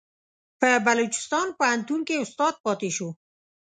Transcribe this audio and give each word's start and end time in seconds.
په 0.59 0.69
بلوچستان 0.87 1.47
پوهنتون 1.57 1.99
کې 2.07 2.15
استاد 2.23 2.53
پاتې 2.65 2.89
شو. 2.95 3.09